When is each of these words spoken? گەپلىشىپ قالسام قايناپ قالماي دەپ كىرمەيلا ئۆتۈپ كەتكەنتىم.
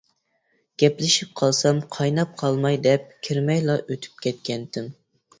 گەپلىشىپ 0.83 1.33
قالسام 1.41 1.81
قايناپ 1.95 2.31
قالماي 2.41 2.79
دەپ 2.85 3.05
كىرمەيلا 3.27 3.75
ئۆتۈپ 3.83 4.17
كەتكەنتىم. 4.27 4.89